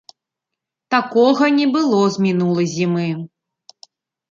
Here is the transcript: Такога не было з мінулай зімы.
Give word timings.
Такога 0.95 1.51
не 1.59 1.67
было 1.77 2.01
з 2.17 2.25
мінулай 2.25 2.67
зімы. 2.75 3.07